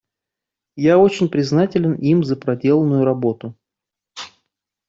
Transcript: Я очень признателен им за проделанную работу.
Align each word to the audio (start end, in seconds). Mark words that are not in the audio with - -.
Я 0.77 0.97
очень 0.97 1.29
признателен 1.29 1.93
им 1.93 2.23
за 2.23 2.35
проделанную 2.35 3.05
работу. 3.05 3.55